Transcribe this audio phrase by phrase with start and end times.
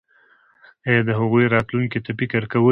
[0.87, 2.69] ایا د هغوی راتلونکي ته فکر کوئ؟